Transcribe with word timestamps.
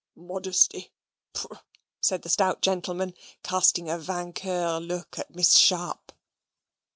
"Modesty! 0.15 0.91
pooh," 1.31 1.59
said 2.01 2.23
the 2.23 2.29
stout 2.29 2.63
gentleman, 2.63 3.13
casting 3.43 3.87
a 3.87 3.99
vainqueur 3.99 4.79
look 4.79 5.19
at 5.19 5.35
Miss 5.35 5.55
Sharp. 5.55 6.11